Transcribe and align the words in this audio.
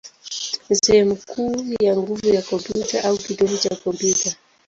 ni 0.69 0.75
sehemu 0.75 1.15
kuu 1.27 1.65
ya 1.81 1.95
nguvu 1.97 2.27
ya 2.27 2.41
kompyuta, 2.41 3.03
au 3.03 3.17
kitovu 3.17 3.57
cha 3.57 3.75
kompyuta. 3.75 4.35